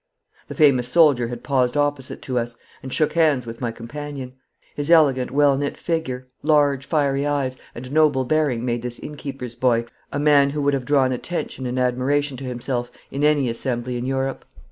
[0.47, 4.33] The famous soldier had paused opposite to us, and shook hands with my companion.
[4.73, 9.85] His elegant well knit figure, large fiery eyes, and noble bearing made this innkeeper's boy
[10.11, 14.07] a man who would have drawn attention and admiration to himself in any assembly in
[14.07, 14.43] Europe.